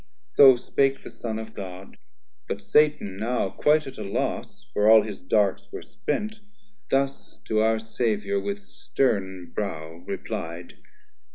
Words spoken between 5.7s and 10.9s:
were spent, Thus to our Saviour with stern brow reply'd.